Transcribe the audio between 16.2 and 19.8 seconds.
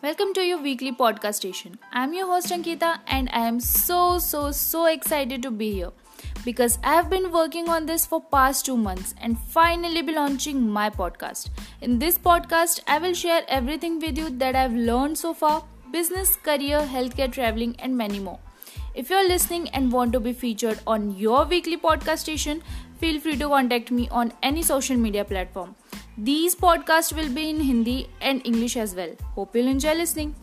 career, healthcare, traveling and many more. If you're listening